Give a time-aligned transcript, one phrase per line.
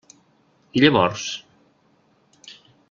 [0.79, 1.27] I llavors?